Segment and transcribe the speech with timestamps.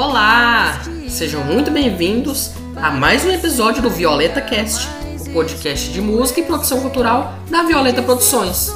[0.00, 0.80] Olá!
[1.10, 4.88] Sejam muito bem-vindos a mais um episódio do Violeta Cast,
[5.26, 8.72] o podcast de música e produção cultural da Violeta Produções.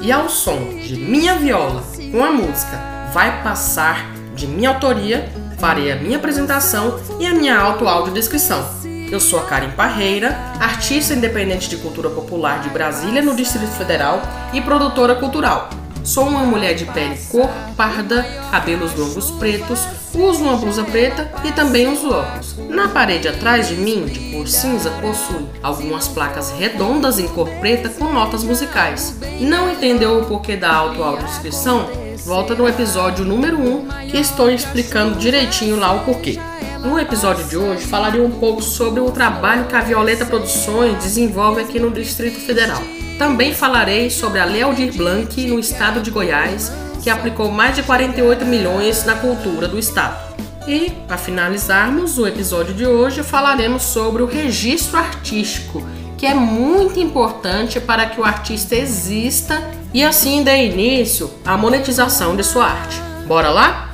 [0.00, 2.80] E ao som de minha viola com a música
[3.12, 5.28] Vai Passar de minha autoria,
[5.58, 8.64] farei a minha apresentação e a minha auto-audiodescrição.
[9.10, 14.22] Eu sou a Karen Parreira, artista independente de cultura popular de Brasília, no Distrito Federal,
[14.52, 15.70] e produtora cultural.
[16.08, 21.52] Sou uma mulher de pele cor parda, cabelos longos pretos, uso uma blusa preta e
[21.52, 22.56] também uso óculos.
[22.70, 27.90] Na parede atrás de mim, de cor cinza, possui algumas placas redondas em cor preta
[27.90, 29.18] com notas musicais.
[29.38, 31.90] Não entendeu o porquê da auto-audiodescrição?
[32.24, 36.40] Volta no episódio número 1 que estou explicando direitinho lá o porquê.
[36.82, 41.60] No episódio de hoje falarei um pouco sobre o trabalho que a Violeta Produções desenvolve
[41.60, 42.80] aqui no Distrito Federal.
[43.18, 47.82] Também falarei sobre a Lei Aldir Blanc no estado de Goiás, que aplicou mais de
[47.82, 50.28] 48 milhões na cultura do estado.
[50.68, 55.82] E, para finalizarmos o episódio de hoje, falaremos sobre o registro artístico,
[56.16, 59.60] que é muito importante para que o artista exista
[59.92, 63.00] e assim dê início à monetização de sua arte.
[63.26, 63.87] Bora lá?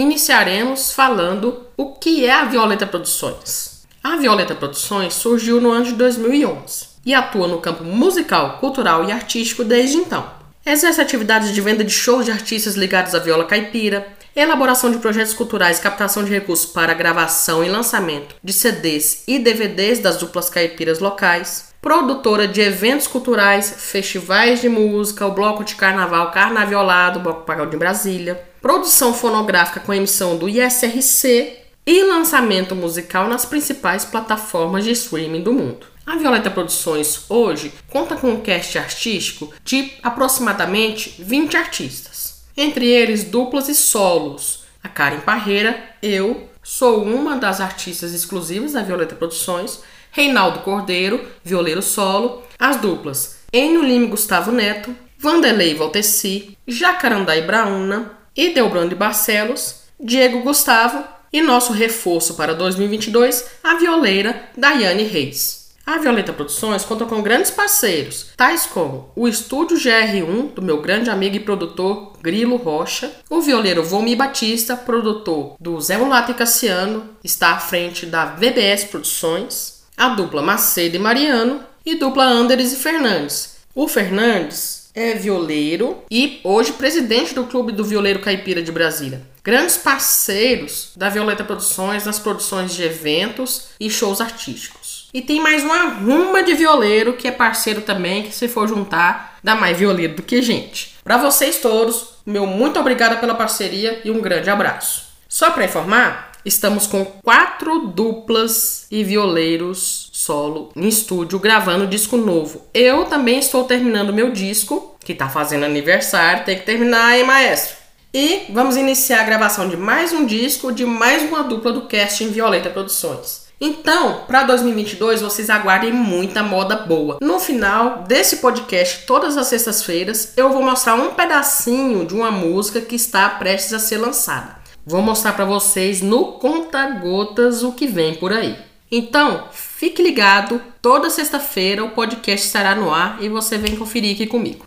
[0.00, 3.82] Iniciaremos falando o que é a Violeta Produções.
[4.02, 9.10] A Violeta Produções surgiu no ano de 2011 e atua no campo musical, cultural e
[9.10, 10.30] artístico desde então.
[10.64, 15.34] Exerce atividades de venda de shows de artistas ligados à viola caipira, elaboração de projetos
[15.34, 20.48] culturais e captação de recursos para gravação e lançamento de CDs e DVDs das duplas
[20.48, 27.44] caipiras locais, produtora de eventos culturais, festivais de música, o Bloco de Carnaval Carnaviolado, Bloco
[27.44, 31.56] Pagal de Brasília, produção fonográfica com emissão do ISRC
[31.86, 35.86] e lançamento musical nas principais plataformas de streaming do mundo.
[36.04, 43.24] A Violeta Produções hoje conta com um cast artístico de aproximadamente 20 artistas, entre eles
[43.24, 44.64] duplas e solos.
[44.82, 49.80] A Karen Parreira, eu, sou uma das artistas exclusivas da Violeta Produções,
[50.10, 57.42] Reinaldo Cordeiro, violeiro solo, as duplas Enio Lima e Gustavo Neto, Vanderlei Valteci, Jacarandá e
[57.42, 61.02] Brauna, Idelbrando Barcelos, Diego Gustavo
[61.32, 65.68] e nosso reforço para 2022, a violeira Daiane Reis.
[65.84, 71.08] A Violeta Produções conta com grandes parceiros, tais como o Estúdio GR1, do meu grande
[71.08, 77.08] amigo e produtor Grilo Rocha, o violeiro Vomi Batista, produtor do Zé Mulato e Cassiano,
[77.24, 82.76] está à frente da VBS Produções, a dupla Macedo e Mariano e dupla Anderes e
[82.76, 83.56] Fernandes.
[83.74, 89.22] O Fernandes é violeiro e hoje presidente do Clube do Violeiro Caipira de Brasília.
[89.42, 95.08] Grandes parceiros da Violeta Produções nas produções de eventos e shows artísticos.
[95.12, 99.38] E tem mais uma ruma de violeiro que é parceiro também, que se for juntar,
[99.42, 100.96] dá mais violeiro do que gente.
[101.02, 105.08] Para vocês todos, meu muito obrigada pela parceria e um grande abraço.
[105.28, 112.62] Só para informar, estamos com quatro duplas e violeiros solo em estúdio gravando disco novo.
[112.74, 117.76] Eu também estou terminando meu disco, que está fazendo aniversário, tem que terminar aí, maestro.
[118.12, 122.28] E vamos iniciar a gravação de mais um disco de mais uma dupla do casting
[122.28, 123.48] Violeta Produções.
[123.60, 127.18] Então, para 2022, vocês aguardem muita moda boa.
[127.20, 132.80] No final desse podcast, todas as sextas-feiras, eu vou mostrar um pedacinho de uma música
[132.80, 134.57] que está prestes a ser lançada.
[134.90, 138.56] Vou mostrar para vocês no conta gotas o que vem por aí.
[138.90, 144.26] Então, fique ligado, toda sexta-feira o podcast estará no ar e você vem conferir aqui
[144.26, 144.64] comigo.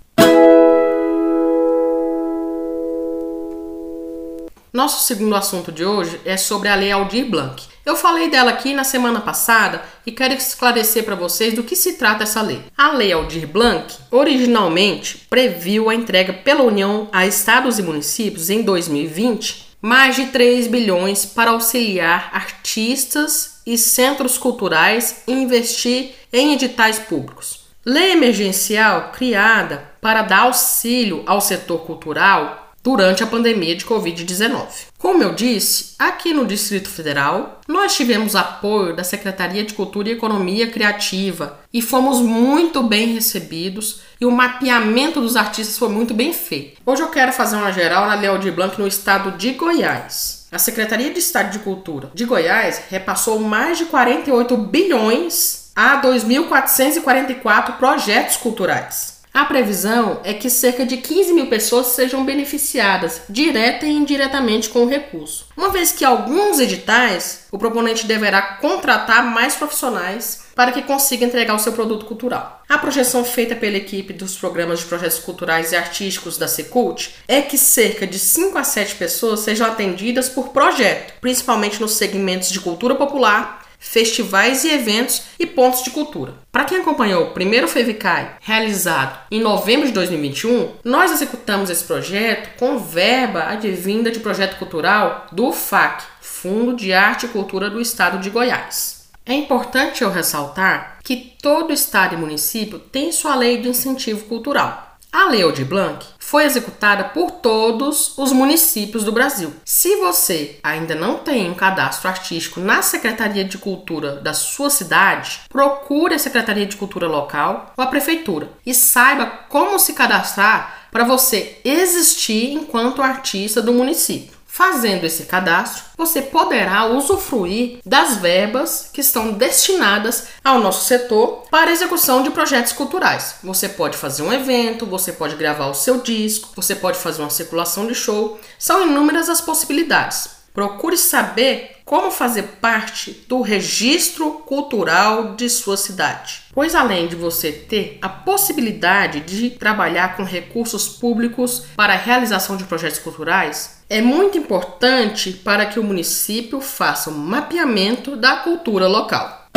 [4.71, 7.63] Nosso segundo assunto de hoje é sobre a Lei Aldir Blanc.
[7.83, 11.93] Eu falei dela aqui na semana passada e quero esclarecer para vocês do que se
[11.93, 12.61] trata essa lei.
[12.77, 18.61] A Lei Aldir Blanc originalmente previu a entrega pela União a estados e municípios em
[18.61, 26.99] 2020 mais de 3 bilhões para auxiliar artistas e centros culturais e investir em editais
[26.99, 27.61] públicos.
[27.83, 34.67] Lei emergencial criada para dar auxílio ao setor cultural durante a pandemia de Covid-19.
[34.97, 40.13] Como eu disse, aqui no Distrito Federal, nós tivemos apoio da Secretaria de Cultura e
[40.13, 46.31] Economia Criativa e fomos muito bem recebidos e o mapeamento dos artistas foi muito bem
[46.31, 46.79] feito.
[46.85, 50.45] Hoje eu quero fazer uma geral na Léo de Blanc no estado de Goiás.
[50.51, 57.77] A Secretaria de Estado de Cultura de Goiás repassou mais de 48 bilhões a 2.444
[57.77, 59.20] projetos culturais.
[59.33, 64.79] A previsão é que cerca de 15 mil pessoas sejam beneficiadas, direta e indiretamente, com
[64.83, 65.47] o recurso.
[65.55, 71.55] Uma vez que alguns editais, o proponente deverá contratar mais profissionais para que consiga entregar
[71.55, 72.61] o seu produto cultural.
[72.67, 77.41] A projeção feita pela equipe dos programas de projetos culturais e artísticos da Secult é
[77.41, 82.59] que cerca de 5 a 7 pessoas sejam atendidas por projeto, principalmente nos segmentos de
[82.59, 86.35] cultura popular, festivais e eventos e pontos de cultura.
[86.51, 92.57] Para quem acompanhou o primeiro Fevicai, realizado em novembro de 2021, nós executamos esse projeto
[92.59, 98.19] com verba advinda de projeto cultural do FAC, Fundo de Arte e Cultura do Estado
[98.19, 99.09] de Goiás.
[99.25, 104.90] É importante eu ressaltar que todo estado e município tem sua lei de incentivo cultural.
[105.13, 109.53] A Lei Aldir Blanc foi executada por todos os municípios do Brasil.
[109.65, 115.41] Se você ainda não tem um cadastro artístico na Secretaria de Cultura da sua cidade,
[115.49, 121.03] procure a Secretaria de Cultura local ou a prefeitura e saiba como se cadastrar para
[121.03, 124.40] você existir enquanto artista do município.
[124.53, 131.71] Fazendo esse cadastro, você poderá usufruir das verbas que estão destinadas ao nosso setor para
[131.71, 133.35] execução de projetos culturais.
[133.41, 137.29] Você pode fazer um evento, você pode gravar o seu disco, você pode fazer uma
[137.29, 138.37] circulação de show.
[138.59, 140.41] São inúmeras as possibilidades.
[140.53, 146.43] Procure saber como fazer parte do registro cultural de sua cidade.
[146.53, 152.57] Pois além de você ter a possibilidade de trabalhar com recursos públicos para a realização
[152.57, 158.87] de projetos culturais, é muito importante para que o município faça um mapeamento da cultura
[158.87, 159.49] local.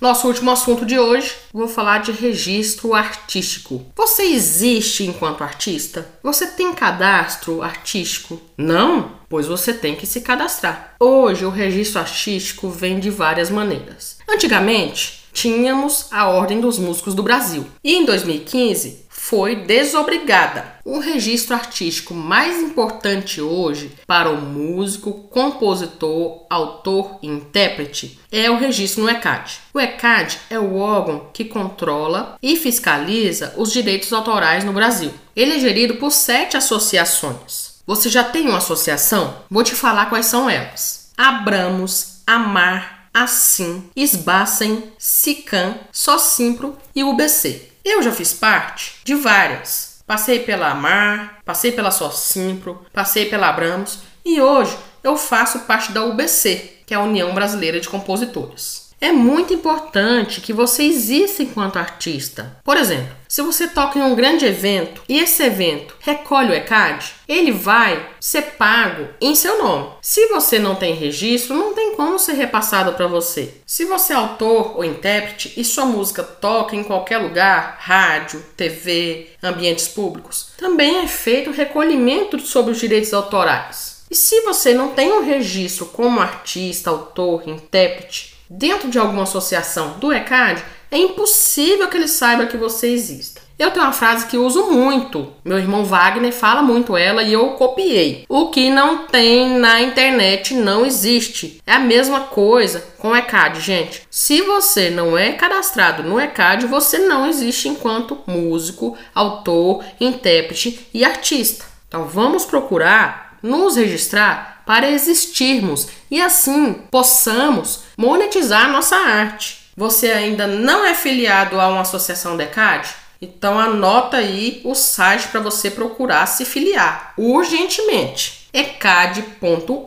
[0.00, 3.84] Nosso último assunto de hoje, vou falar de registro artístico.
[3.96, 6.06] Você existe enquanto artista?
[6.22, 8.40] Você tem cadastro artístico?
[8.56, 9.12] Não?
[9.28, 10.94] Pois você tem que se cadastrar.
[11.00, 14.18] Hoje, o registro artístico vem de várias maneiras.
[14.28, 17.66] Antigamente, tínhamos a Ordem dos Músicos do Brasil.
[17.82, 20.74] E em 2015, foi desobrigada.
[20.84, 28.58] O registro artístico mais importante hoje para o músico, compositor, autor e intérprete é o
[28.58, 29.58] registro no ECAD.
[29.72, 35.10] O ECAD é o órgão que controla e fiscaliza os direitos autorais no Brasil.
[35.34, 37.80] Ele é gerido por sete associações.
[37.86, 39.34] Você já tem uma associação?
[39.50, 47.71] Vou te falar quais são elas: Abramos, Amar, Assim, Esbacem, Sicam, Socimpro e UBC.
[47.84, 50.02] Eu já fiz parte de várias.
[50.06, 56.04] Passei pela Amar, passei pela Socimpro, passei pela Abramos e hoje eu faço parte da
[56.04, 58.81] UBC, que é a União Brasileira de Compositores.
[59.02, 62.56] É muito importante que você exista enquanto artista.
[62.62, 67.12] Por exemplo, se você toca em um grande evento e esse evento recolhe o ECAD,
[67.26, 69.88] ele vai ser pago em seu nome.
[70.00, 73.54] Se você não tem registro, não tem como ser repassado para você.
[73.66, 79.30] Se você é autor ou intérprete e sua música toca em qualquer lugar, rádio, TV,
[79.42, 84.04] ambientes públicos, também é feito recolhimento sobre os direitos autorais.
[84.08, 89.98] E se você não tem um registro como artista, autor, intérprete, dentro de alguma associação
[89.98, 93.40] do ECAD, é impossível que ele saiba que você exista.
[93.58, 95.32] Eu tenho uma frase que uso muito.
[95.44, 98.24] Meu irmão Wagner fala muito ela e eu copiei.
[98.28, 101.62] O que não tem na internet não existe.
[101.66, 104.02] É a mesma coisa com o ECAD, gente.
[104.10, 111.04] Se você não é cadastrado no ECAD, você não existe enquanto músico, autor, intérprete e
[111.04, 111.64] artista.
[111.86, 119.70] Então vamos procurar nos registrar para existirmos e assim possamos monetizar nossa arte.
[119.76, 122.88] Você ainda não é filiado a uma associação DECAD?
[123.20, 128.48] Então anota aí o site para você procurar se filiar urgentemente.
[128.52, 129.82] ecad.org.br.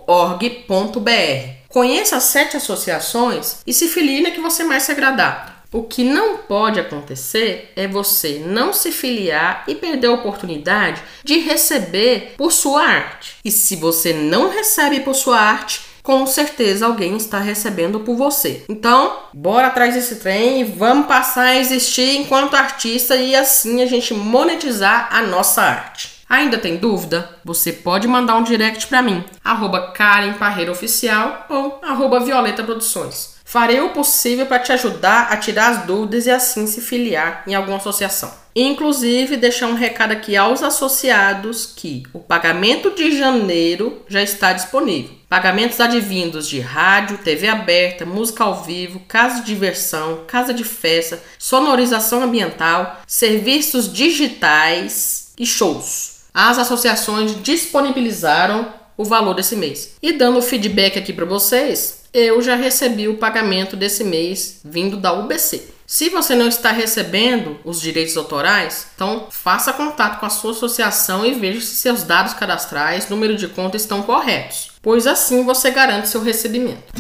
[1.67, 5.54] Conheça as sete associações e se filie na que você mais se agradar.
[5.75, 11.39] O que não pode acontecer é você não se filiar e perder a oportunidade de
[11.39, 13.36] receber por sua arte.
[13.44, 18.63] E se você não recebe por sua arte, com certeza alguém está recebendo por você.
[18.70, 23.86] Então, bora atrás desse trem e vamos passar a existir enquanto artista e assim a
[23.86, 26.22] gente monetizar a nossa arte.
[26.29, 27.38] Ainda tem dúvida?
[27.44, 33.34] Você pode mandar um direct para mim, arroba Karen Parreira Oficial ou arroba Violeta Produções.
[33.47, 37.53] Farei o possível para te ajudar a tirar as dúvidas e assim se filiar em
[37.53, 38.33] alguma associação.
[38.55, 45.13] Inclusive, deixar um recado aqui aos associados que o pagamento de janeiro já está disponível.
[45.29, 51.21] Pagamentos advindos de rádio, TV aberta, música ao vivo, casa de diversão, casa de festa,
[51.37, 56.21] sonorização ambiental, serviços digitais e shows.
[56.33, 59.95] As associações disponibilizaram o valor desse mês.
[60.01, 65.12] E dando feedback aqui para vocês, eu já recebi o pagamento desse mês vindo da
[65.12, 65.67] UBC.
[65.86, 71.25] Se você não está recebendo os direitos autorais, então faça contato com a sua associação
[71.25, 76.07] e veja se seus dados cadastrais, número de conta estão corretos, pois assim você garante
[76.07, 76.93] seu recebimento.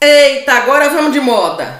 [0.00, 1.77] Eita, agora vamos de moda!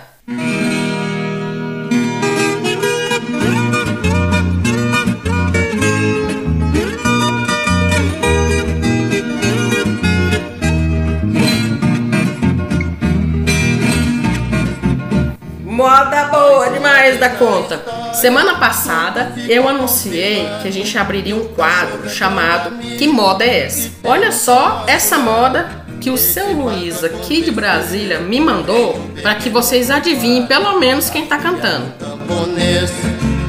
[16.49, 17.85] Boa demais da conta.
[18.14, 23.90] Semana passada eu anunciei que a gente abriria um quadro chamado Que Moda é essa?
[24.02, 25.69] Olha só essa moda
[26.00, 31.11] que o seu Luiz aqui de Brasília me mandou para que vocês adivinhem pelo menos
[31.11, 31.93] quem tá cantando.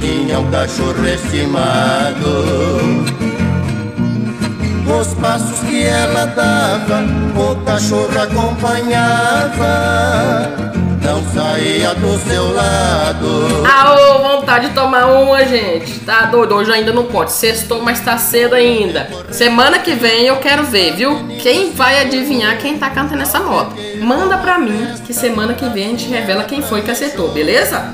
[0.01, 2.43] tinha um cachorro estimado.
[4.99, 7.03] Os passos que ela dava,
[7.39, 9.59] o cachorro acompanhava
[11.01, 13.63] não saía do seu lado.
[13.65, 15.99] Aô, vontade de tomar uma, gente.
[15.99, 16.55] Tá doido?
[16.55, 17.31] Hoje ainda não pode.
[17.31, 19.09] Sextou, mas tá cedo ainda.
[19.31, 21.27] Semana que vem eu quero ver, viu?
[21.41, 23.75] Quem vai adivinhar quem tá cantando essa moto?
[24.01, 27.93] Manda pra mim que semana que vem a gente revela quem foi que acertou, beleza?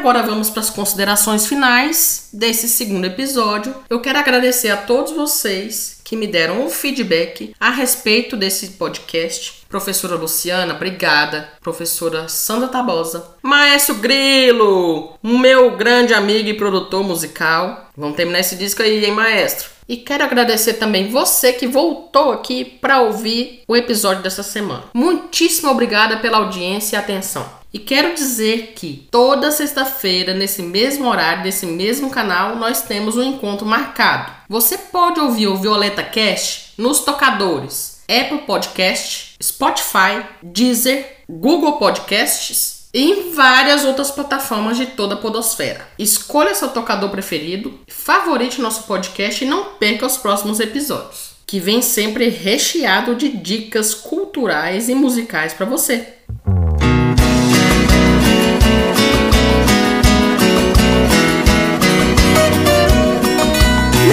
[0.00, 3.74] Agora vamos para as considerações finais desse segundo episódio.
[3.90, 9.60] Eu quero agradecer a todos vocês que me deram um feedback a respeito desse podcast.
[9.68, 11.50] Professora Luciana, obrigada.
[11.60, 13.36] Professora Sandra Tabosa.
[13.42, 17.90] Maestro Grilo, meu grande amigo e produtor musical.
[17.94, 19.68] Vamos terminar esse disco aí, hein, maestro?
[19.86, 24.84] E quero agradecer também você que voltou aqui para ouvir o episódio dessa semana.
[24.94, 27.59] Muitíssimo obrigada pela audiência e atenção.
[27.72, 33.22] E quero dizer que toda sexta-feira, nesse mesmo horário, nesse mesmo canal, nós temos um
[33.22, 34.32] encontro marcado.
[34.48, 43.04] Você pode ouvir o Violeta Cast nos tocadores Apple Podcast, Spotify, Deezer, Google Podcasts e
[43.04, 45.86] em várias outras plataformas de toda a podosfera.
[45.96, 51.80] Escolha seu tocador preferido, favorite nosso podcast e não perca os próximos episódios, que vem
[51.80, 56.14] sempre recheado de dicas culturais e musicais para você.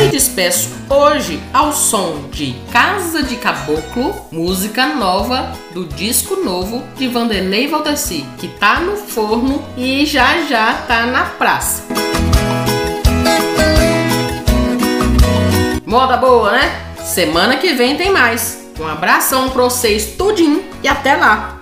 [0.09, 7.67] Despeço hoje ao som de Casa de Caboclo, música nova do disco novo de Vanderlei
[7.67, 11.83] Valdeci, que tá no forno e já já tá na praça.
[15.85, 16.93] Moda boa, né?
[17.03, 18.65] Semana que vem tem mais.
[18.79, 21.56] Um abração pra vocês tudinho e até lá!